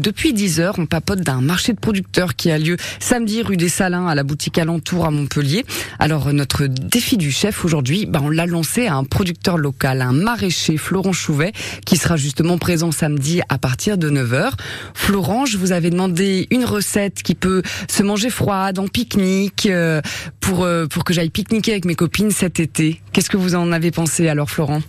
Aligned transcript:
Depuis 0.00 0.32
10 0.32 0.58
heures, 0.58 0.74
on 0.78 0.86
papote 0.86 1.20
d'un 1.20 1.40
marché 1.40 1.72
de 1.72 1.78
producteurs 1.78 2.34
qui 2.34 2.50
a 2.50 2.58
lieu 2.58 2.76
samedi 2.98 3.42
rue 3.42 3.56
des 3.56 3.68
Salins 3.68 4.08
à 4.08 4.16
la 4.16 4.24
boutique 4.24 4.58
Alentour 4.58 5.06
à 5.06 5.12
Montpellier. 5.12 5.64
Alors 6.00 6.32
notre 6.32 6.66
défi 6.66 7.16
du 7.16 7.30
chef 7.30 7.64
aujourd'hui, 7.64 8.04
bah, 8.04 8.18
on 8.20 8.28
l'a 8.28 8.46
lancé 8.46 8.88
à 8.88 8.96
un 8.96 9.04
producteur 9.04 9.56
local, 9.56 10.02
un 10.02 10.10
maraîcher, 10.10 10.78
Florent 10.78 11.12
Chouvet, 11.12 11.52
qui 11.86 11.96
sera 11.96 12.16
justement 12.16 12.58
présent 12.58 12.90
samedi 12.90 13.40
à 13.48 13.56
partir 13.56 13.96
de 13.96 14.10
9 14.10 14.32
heures. 14.32 14.56
Florent, 14.94 15.46
je 15.46 15.58
vous 15.58 15.70
avais 15.70 15.90
demandé 15.90 16.48
une 16.50 16.64
recette 16.64 17.22
qui 17.22 17.36
peut 17.36 17.62
se 17.88 18.02
manger 18.02 18.30
froide, 18.30 18.80
en 18.80 18.88
pique-nique, 18.88 19.66
euh, 19.66 20.00
pour, 20.40 20.64
euh, 20.64 20.86
pour 20.86 21.04
que 21.04 21.14
j'aille 21.14 21.30
pique-niquer 21.30 21.70
avec 21.70 21.84
mes 21.84 21.94
copines 21.94 22.32
cet 22.32 22.58
été. 22.58 23.00
Qu'est-ce 23.12 23.30
que 23.30 23.36
vous 23.36 23.54
en 23.54 23.70
avez 23.70 23.92
pensé 23.92 24.28
alors 24.28 24.50
Florent? 24.50 24.80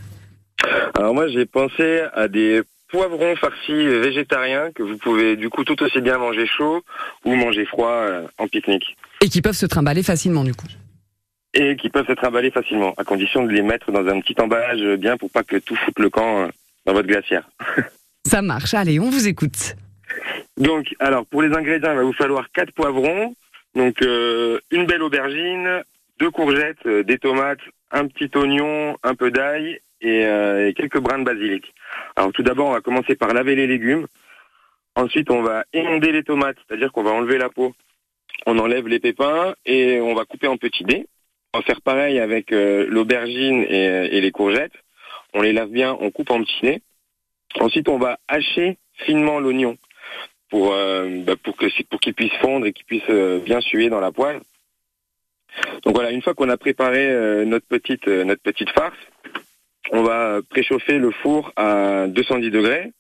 Alors 0.97 1.13
moi 1.13 1.27
j'ai 1.27 1.45
pensé 1.45 2.01
à 2.15 2.27
des 2.27 2.63
poivrons 2.87 3.35
farcis 3.35 3.87
végétariens 3.87 4.71
que 4.71 4.83
vous 4.83 4.97
pouvez 4.97 5.35
du 5.35 5.49
coup 5.49 5.63
tout 5.63 5.81
aussi 5.83 6.01
bien 6.01 6.17
manger 6.17 6.47
chaud 6.47 6.81
ou 7.23 7.35
manger 7.35 7.65
froid 7.65 7.89
euh, 7.89 8.27
en 8.37 8.47
pique-nique. 8.47 8.95
Et 9.21 9.29
qui 9.29 9.41
peuvent 9.41 9.55
se 9.55 9.65
trimballer 9.65 10.03
facilement 10.03 10.43
du 10.43 10.53
coup. 10.53 10.67
Et 11.53 11.75
qui 11.75 11.89
peuvent 11.89 12.07
se 12.07 12.13
trimballer 12.13 12.51
facilement, 12.51 12.93
à 12.97 13.03
condition 13.03 13.45
de 13.45 13.51
les 13.51 13.61
mettre 13.61 13.91
dans 13.91 14.05
un 14.05 14.19
petit 14.19 14.35
emballage 14.41 14.97
bien 14.97 15.17
pour 15.17 15.31
pas 15.31 15.43
que 15.43 15.55
tout 15.55 15.75
foute 15.75 15.99
le 15.99 16.09
camp 16.09 16.43
euh, 16.43 16.47
dans 16.85 16.93
votre 16.93 17.07
glacière. 17.07 17.49
Ça 18.27 18.41
marche, 18.41 18.73
allez, 18.73 18.99
on 18.99 19.09
vous 19.09 19.27
écoute. 19.27 19.75
Donc, 20.57 20.95
alors 20.99 21.25
pour 21.25 21.41
les 21.41 21.55
ingrédients, 21.55 21.91
il 21.91 21.97
va 21.97 22.03
vous 22.03 22.13
falloir 22.13 22.51
quatre 22.51 22.71
poivrons, 22.71 23.35
donc 23.75 24.01
euh, 24.01 24.59
une 24.71 24.85
belle 24.85 25.03
aubergine, 25.03 25.83
deux 26.19 26.31
courgettes, 26.31 26.85
euh, 26.85 27.03
des 27.03 27.17
tomates, 27.17 27.59
un 27.91 28.07
petit 28.07 28.29
oignon, 28.37 28.97
un 29.03 29.15
peu 29.15 29.31
d'ail 29.31 29.79
et, 30.01 30.25
euh, 30.25 30.69
et 30.69 30.73
quelques 30.73 30.99
brins 30.99 31.19
de 31.19 31.23
basilic. 31.23 31.73
Alors 32.15 32.31
tout 32.31 32.43
d'abord, 32.43 32.67
on 32.67 32.73
va 32.73 32.81
commencer 32.81 33.15
par 33.15 33.33
laver 33.33 33.55
les 33.55 33.67
légumes. 33.67 34.07
Ensuite, 34.95 35.29
on 35.29 35.41
va 35.41 35.65
émonder 35.73 36.11
les 36.11 36.23
tomates, 36.23 36.57
c'est-à-dire 36.67 36.91
qu'on 36.91 37.03
va 37.03 37.11
enlever 37.11 37.37
la 37.37 37.49
peau. 37.49 37.73
On 38.45 38.57
enlève 38.59 38.87
les 38.87 38.99
pépins 38.99 39.55
et 39.65 39.99
on 39.99 40.13
va 40.13 40.25
couper 40.25 40.47
en 40.47 40.57
petits 40.57 40.83
dés. 40.83 41.07
On 41.53 41.59
va 41.59 41.63
faire 41.63 41.81
pareil 41.81 42.19
avec 42.19 42.51
euh, 42.51 42.85
l'aubergine 42.89 43.63
et, 43.63 43.87
euh, 43.87 44.07
et 44.11 44.21
les 44.21 44.31
courgettes. 44.31 44.73
On 45.33 45.41
les 45.41 45.53
lave 45.53 45.69
bien, 45.69 45.97
on 45.99 46.11
coupe 46.11 46.31
en 46.31 46.41
petits 46.41 46.61
dés. 46.61 46.81
Ensuite, 47.59 47.89
on 47.89 47.97
va 47.97 48.19
hacher 48.27 48.77
finement 48.93 49.39
l'oignon 49.39 49.77
pour 50.49 50.69
bah, 50.69 51.33
pour 51.43 51.55
pour 51.89 51.99
qu'il 51.99 52.13
puisse 52.13 52.33
fondre 52.33 52.65
et 52.65 52.73
qu'il 52.73 52.85
puisse 52.85 53.09
bien 53.43 53.59
suer 53.61 53.89
dans 53.89 53.99
la 53.99 54.11
poêle. 54.11 54.39
Donc 55.83 55.95
voilà, 55.95 56.11
une 56.11 56.21
fois 56.21 56.33
qu'on 56.33 56.49
a 56.49 56.57
préparé 56.57 57.45
notre 57.45 57.65
petite 57.65 58.07
notre 58.07 58.41
petite 58.41 58.69
farce, 58.71 58.97
on 59.91 60.03
va 60.03 60.39
préchauffer 60.49 60.97
le 60.97 61.11
four 61.11 61.51
à 61.55 62.07
210 62.07 62.51
degrés. 62.51 62.91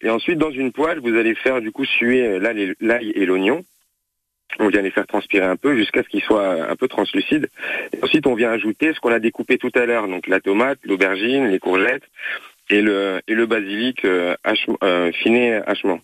Et 0.00 0.10
ensuite, 0.10 0.38
dans 0.38 0.50
une 0.50 0.72
poêle, 0.72 1.00
vous 1.00 1.14
allez 1.16 1.34
faire 1.34 1.60
du 1.60 1.70
coup 1.70 1.84
suer 1.84 2.38
l'ail 2.40 3.10
et 3.14 3.26
l'oignon. 3.26 3.64
On 4.58 4.68
vient 4.68 4.82
les 4.82 4.90
faire 4.90 5.06
transpirer 5.06 5.46
un 5.46 5.56
peu 5.56 5.76
jusqu'à 5.76 6.02
ce 6.02 6.08
qu'ils 6.08 6.22
soient 6.22 6.70
un 6.70 6.76
peu 6.76 6.88
translucides. 6.88 7.48
Ensuite, 8.02 8.26
on 8.26 8.34
vient 8.34 8.50
ajouter 8.50 8.92
ce 8.92 9.00
qu'on 9.00 9.12
a 9.12 9.18
découpé 9.18 9.58
tout 9.58 9.70
à 9.74 9.86
l'heure, 9.86 10.08
donc 10.08 10.26
la 10.26 10.40
tomate, 10.40 10.78
l'aubergine, 10.84 11.48
les 11.48 11.58
courgettes 11.58 12.04
et 12.68 12.82
le 12.82 13.20
et 13.26 13.34
le 13.34 13.46
basilic 13.46 14.04
euh, 14.04 14.36
euh, 14.82 15.12
finé 15.12 15.54
hachement. 15.66 16.00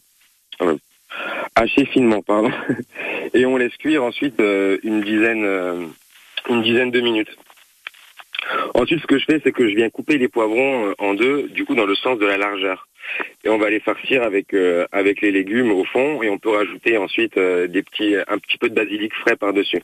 Euh, 0.63 0.77
haché 1.55 1.85
finement, 1.87 2.23
pardon. 2.23 2.51
Et 3.35 3.45
on 3.47 3.57
laisse 3.57 3.77
cuire 3.77 4.05
ensuite 4.05 4.41
euh, 4.41 4.79
une 4.83 5.03
dizaine 5.03 5.91
une 6.49 6.63
dizaine 6.63 6.91
de 6.91 7.01
minutes. 7.01 7.37
Ensuite, 8.75 9.01
ce 9.01 9.07
que 9.07 9.19
je 9.19 9.25
fais, 9.25 9.41
c'est 9.43 9.53
que 9.53 9.69
je 9.69 9.75
viens 9.75 9.91
couper 9.91 10.19
les 10.19 10.29
poivrons 10.29 10.89
euh, 10.89 10.95
en 10.99 11.15
deux, 11.15 11.49
du 11.49 11.65
coup 11.65 11.75
dans 11.75 11.87
le 11.87 11.95
sens 11.95 12.19
de 12.19 12.27
la 12.27 12.37
largeur. 12.37 12.89
Et 13.45 13.49
on 13.49 13.59
va 13.59 13.71
les 13.71 13.81
farcir 13.81 14.23
avec 14.23 14.53
euh, 14.55 14.87
avec 14.93 15.21
les 15.21 15.31
légumes 15.31 15.73
au 15.73 15.85
fond, 15.85 16.23
et 16.23 16.29
on 16.29 16.39
peut 16.39 16.55
rajouter 16.55 16.99
ensuite 16.99 17.37
euh, 17.37 17.67
des 17.67 17.83
petits 17.83 18.15
un 18.17 18.39
petit 18.39 18.59
peu 18.59 18.69
de 18.69 18.75
basilic 18.75 19.15
frais 19.15 19.37
par 19.37 19.53
dessus. 19.53 19.83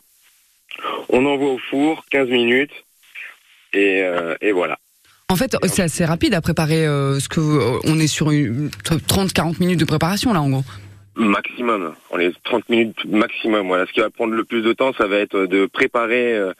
On 1.08 1.24
envoie 1.24 1.52
au 1.52 1.58
four 1.70 2.04
15 2.10 2.28
minutes, 2.28 2.72
et, 3.72 4.02
et 4.40 4.52
voilà. 4.52 4.78
En 5.28 5.36
fait, 5.36 5.56
c'est 5.66 5.82
assez 5.82 6.04
rapide 6.04 6.34
à 6.34 6.40
préparer. 6.40 6.84
ce 6.84 7.28
que 7.28 7.40
on 7.88 7.98
est 8.00 8.08
sur 8.08 8.32
une 8.32 8.70
30-40 8.84 9.60
minutes 9.60 9.78
de 9.78 9.84
préparation 9.84 10.32
là, 10.32 10.42
en 10.42 10.50
gros. 10.50 10.64
Maximum, 11.16 11.94
on 12.10 12.18
est 12.18 12.32
30 12.42 12.68
minutes 12.68 13.04
maximum. 13.04 13.68
Voilà, 13.68 13.86
ce 13.86 13.92
qui 13.92 14.00
va 14.00 14.10
prendre 14.10 14.34
le 14.34 14.44
plus 14.44 14.62
de 14.62 14.72
temps, 14.72 14.92
ça 14.94 15.06
va 15.06 15.18
être 15.18 15.46
de 15.46 15.66
préparer, 15.66 16.34
euh, 16.34 16.52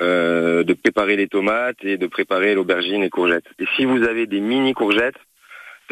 euh, 0.00 0.64
de 0.64 0.74
préparer 0.74 1.16
les 1.16 1.28
tomates 1.28 1.82
et 1.82 1.96
de 1.96 2.06
préparer 2.06 2.54
l'aubergine 2.54 3.02
et 3.02 3.08
courgettes. 3.08 3.46
Et 3.58 3.64
si 3.76 3.86
vous 3.86 4.02
avez 4.02 4.26
des 4.26 4.40
mini 4.40 4.74
courgettes, 4.74 5.16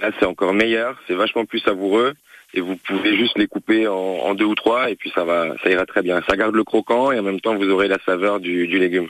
là 0.03 0.11
c'est 0.19 0.27
encore 0.27 0.53
meilleur, 0.53 1.01
c'est 1.07 1.15
vachement 1.15 1.47
plus 1.47 1.61
savoureux 1.61 2.13
et 2.53 2.61
vous 2.61 2.77
pouvez 2.77 3.17
juste 3.17 3.39
les 3.39 3.47
couper 3.47 3.89
en, 3.89 3.95
en 3.95 4.35
deux 4.35 4.45
ou 4.45 4.55
trois 4.55 4.91
et 4.91 4.97
puis 4.97 5.11
ça 5.15 5.25
va, 5.25 5.55
ça 5.63 5.71
ira 5.71 5.87
très 5.87 6.03
bien. 6.03 6.21
Ça 6.29 6.37
garde 6.37 6.55
le 6.55 6.65
croquant 6.65 7.13
et 7.13 7.19
en 7.19 7.23
même 7.23 7.41
temps 7.41 7.57
vous 7.57 7.71
aurez 7.71 7.89
la 7.89 7.99
saveur 8.05 8.41
du, 8.41 8.67
du 8.67 8.79
légume. 8.79 9.09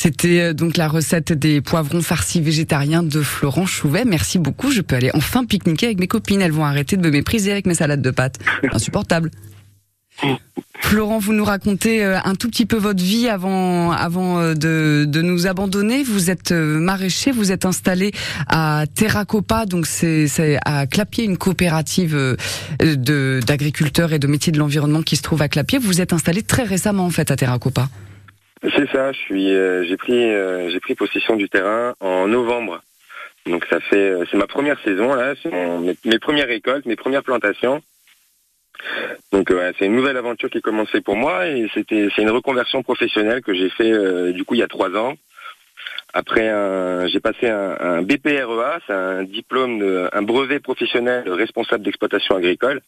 C'était 0.00 0.40
euh, 0.40 0.52
donc 0.52 0.76
la 0.76 0.86
recette 0.86 1.32
des 1.32 1.60
poivrons 1.60 2.02
farcis 2.02 2.40
végétariens 2.40 3.02
de 3.02 3.20
Florent 3.20 3.66
Chouvet. 3.66 4.04
Merci 4.04 4.38
beaucoup. 4.38 4.70
Je 4.70 4.80
peux 4.80 4.94
aller 4.94 5.10
enfin 5.12 5.44
pique-niquer 5.44 5.86
avec 5.86 5.98
mes 5.98 6.06
copines. 6.06 6.40
Elles 6.40 6.52
vont 6.52 6.64
arrêter 6.64 6.96
de 6.96 7.02
me 7.02 7.10
mépriser 7.10 7.50
avec 7.50 7.66
mes 7.66 7.74
salades 7.74 8.00
de 8.00 8.12
pâtes. 8.12 8.38
Insupportable. 8.72 9.32
Florent, 10.78 11.18
vous 11.18 11.32
nous 11.32 11.44
racontez 11.44 12.04
euh, 12.04 12.16
un 12.24 12.36
tout 12.36 12.48
petit 12.48 12.64
peu 12.64 12.76
votre 12.76 13.02
vie 13.02 13.28
avant, 13.28 13.90
avant 13.90 14.38
euh, 14.38 14.54
de, 14.54 15.04
de 15.04 15.20
nous 15.20 15.48
abandonner. 15.48 16.04
Vous 16.04 16.30
êtes 16.30 16.52
maraîcher, 16.52 17.32
vous 17.32 17.50
êtes 17.50 17.64
installé 17.64 18.12
à 18.46 18.84
Terracopa, 18.94 19.66
donc 19.66 19.88
c'est 19.88 20.28
à 20.64 20.86
Clapier, 20.86 21.24
une 21.24 21.38
coopérative 21.38 22.14
de 22.80 23.40
d'agriculteurs 23.44 24.12
et 24.12 24.20
de 24.20 24.28
métiers 24.28 24.52
de 24.52 24.60
l'environnement 24.60 25.02
qui 25.02 25.16
se 25.16 25.22
trouve 25.22 25.42
à 25.42 25.48
Clapier. 25.48 25.80
Vous 25.80 26.00
êtes 26.00 26.12
installé 26.12 26.42
très 26.42 26.62
récemment 26.62 27.04
en 27.04 27.10
fait 27.10 27.32
à 27.32 27.36
Terracopa. 27.36 27.88
C'est 28.62 28.90
ça, 28.90 29.12
je 29.12 29.18
suis, 29.18 29.54
euh, 29.54 29.84
j'ai 29.84 29.96
pris, 29.96 30.30
euh, 30.30 30.68
j'ai 30.70 30.80
pris 30.80 30.94
possession 30.94 31.36
du 31.36 31.48
terrain 31.48 31.94
en 32.00 32.26
novembre. 32.26 32.82
Donc 33.46 33.64
ça 33.70 33.80
fait, 33.80 34.10
euh, 34.10 34.24
c'est 34.30 34.36
ma 34.36 34.46
première 34.46 34.80
saison 34.82 35.14
là, 35.14 35.34
c'est 35.42 35.50
mes, 36.04 36.18
premières 36.18 36.48
récoltes, 36.48 36.84
mes 36.86 36.96
premières 36.96 37.22
plantations. 37.22 37.80
Donc 39.32 39.52
c'est 39.78 39.86
une 39.86 39.96
nouvelle 39.96 40.16
aventure 40.16 40.50
qui 40.50 40.60
commencée 40.60 41.00
pour 41.00 41.16
moi 41.16 41.48
et 41.48 41.68
c'était, 41.74 42.08
c'est 42.14 42.22
une 42.22 42.30
reconversion 42.30 42.82
professionnelle 42.82 43.42
que 43.42 43.52
j'ai 43.52 43.70
fait 43.70 44.32
du 44.32 44.44
coup 44.44 44.54
il 44.54 44.60
y 44.60 44.62
a 44.62 44.68
trois 44.68 44.90
ans. 44.96 45.14
Après, 46.14 46.48
j'ai 47.08 47.18
passé 47.18 47.48
un, 47.48 47.76
un 47.80 48.02
BPREA, 48.02 48.78
c'est 48.86 48.92
un 48.92 49.24
diplôme, 49.24 49.80
de, 49.80 50.08
un 50.12 50.22
brevet 50.22 50.60
professionnel 50.60 51.28
responsable 51.28 51.82
d'exploitation 51.82 52.36
agricole. 52.36 52.80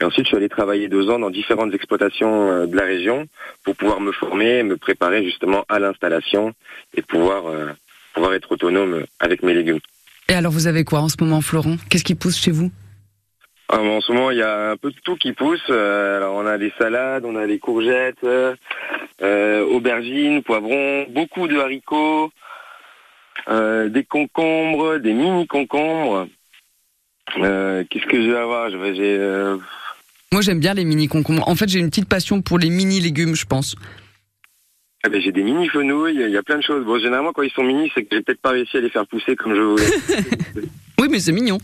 Et 0.00 0.04
ensuite, 0.04 0.24
je 0.24 0.28
suis 0.28 0.36
allé 0.36 0.48
travailler 0.48 0.88
deux 0.88 1.10
ans 1.10 1.18
dans 1.18 1.30
différentes 1.30 1.74
exploitations 1.74 2.50
euh, 2.50 2.66
de 2.66 2.76
la 2.76 2.84
région 2.84 3.26
pour 3.64 3.76
pouvoir 3.76 4.00
me 4.00 4.12
former, 4.12 4.62
me 4.62 4.76
préparer 4.76 5.24
justement 5.24 5.64
à 5.68 5.78
l'installation 5.78 6.52
et 6.94 7.02
pouvoir 7.02 7.46
euh, 7.46 7.72
pouvoir 8.14 8.34
être 8.34 8.52
autonome 8.52 9.04
avec 9.20 9.42
mes 9.42 9.54
légumes. 9.54 9.80
Et 10.28 10.34
alors 10.34 10.52
vous 10.52 10.66
avez 10.66 10.84
quoi 10.84 11.00
en 11.00 11.08
ce 11.08 11.16
moment, 11.20 11.40
Florent? 11.40 11.76
Qu'est-ce 11.88 12.04
qui 12.04 12.14
pousse 12.14 12.38
chez 12.38 12.50
vous? 12.50 12.70
Alors, 13.68 13.86
en 13.86 14.00
ce 14.02 14.12
moment, 14.12 14.30
il 14.30 14.36
y 14.36 14.42
a 14.42 14.70
un 14.72 14.76
peu 14.76 14.90
de 14.90 15.00
tout 15.02 15.16
qui 15.16 15.32
pousse. 15.32 15.64
Euh, 15.70 16.18
alors, 16.18 16.34
on 16.34 16.46
a 16.46 16.58
des 16.58 16.72
salades, 16.76 17.24
on 17.24 17.36
a 17.36 17.46
les 17.46 17.58
courgettes, 17.58 18.22
euh, 18.22 18.54
euh, 19.22 19.64
aubergines, 19.64 20.42
poivrons, 20.42 21.06
beaucoup 21.08 21.48
de 21.48 21.58
haricots, 21.58 22.30
euh, 23.48 23.88
des 23.88 24.04
concombres, 24.04 24.98
des 24.98 25.14
mini 25.14 25.46
concombres. 25.46 26.26
Euh, 27.38 27.84
Qu'est-ce 27.88 28.06
que 28.06 28.22
je 28.22 28.30
vais 28.30 28.36
avoir? 28.38 28.70
Je 28.70 28.76
vais, 28.76 28.92
euh, 28.98 29.56
Moi, 30.32 30.42
j'aime 30.42 30.60
bien 30.60 30.74
les 30.74 30.84
mini 30.84 31.08
concombres. 31.08 31.48
En 31.48 31.54
fait, 31.54 31.68
j'ai 31.68 31.78
une 31.78 31.88
petite 31.90 32.08
passion 32.08 32.42
pour 32.42 32.58
les 32.58 32.70
mini 32.70 33.00
légumes, 33.00 33.34
je 33.34 33.46
pense. 33.46 33.74
ah 35.04 35.08
ben, 35.08 35.20
j'ai 35.20 35.32
des 35.32 35.42
mini 35.42 35.68
fenouilles. 35.68 36.14
Il 36.20 36.30
y 36.30 36.36
a 36.36 36.42
plein 36.42 36.58
de 36.58 36.62
choses. 36.62 36.84
Bon, 36.84 36.98
généralement, 36.98 37.32
quand 37.32 37.42
ils 37.42 37.50
sont 37.50 37.64
mini, 37.64 37.90
c'est 37.94 38.02
que 38.02 38.08
j'ai 38.12 38.22
peut-être 38.22 38.40
pas 38.40 38.50
réussi 38.50 38.76
à 38.76 38.80
les 38.80 38.90
faire 38.90 39.06
pousser 39.06 39.36
comme 39.36 39.54
je 39.54 39.60
voulais. 39.60 39.86
Oui, 41.00 41.08
mais 41.10 41.18
c'est 41.18 41.32
mignon. 41.32 41.58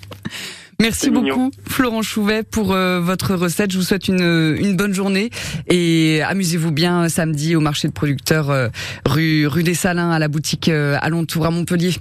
Merci 0.81 1.11
beaucoup, 1.11 1.27
mignon. 1.27 1.51
Florent 1.69 2.03
Chouvet, 2.03 2.43
pour 2.43 2.73
euh, 2.73 2.99
votre 2.99 3.37
recette. 3.37 3.71
Je 3.71 3.76
vous 3.79 3.85
souhaite 3.85 4.09
une, 4.09 4.56
une 4.59 4.76
bonne 4.76 4.93
journée 4.94 5.31
et 5.69 6.23
amusez-vous 6.23 6.73
bien 6.73 7.05
euh, 7.05 7.09
samedi 7.09 7.55
au 7.55 7.61
marché 7.61 7.87
de 7.87 7.93
producteurs 7.93 8.50
euh, 8.50 8.67
rue, 9.06 9.47
rue 9.47 9.62
des 9.62 9.75
Salins 9.75 10.11
à 10.11 10.19
la 10.19 10.26
boutique 10.26 10.69
euh, 10.69 10.97
Alentour 11.00 11.47
à 11.47 11.53
Montpellier. 11.53 11.93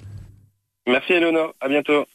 Merci, 0.88 1.14
Eleonore. 1.14 1.54
À 1.62 1.70
bientôt. 1.70 2.06